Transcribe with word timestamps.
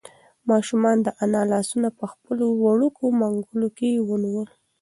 ماشوم 0.49 0.83
د 1.05 1.07
انا 1.23 1.41
لاسونه 1.51 1.89
په 1.99 2.05
خپلو 2.13 2.45
وړوکو 2.63 3.03
منگولو 3.19 3.67
کې 3.77 3.89
ونیول. 4.09 4.47